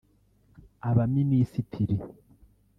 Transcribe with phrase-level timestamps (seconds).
[0.89, 1.95] Abaminisitiri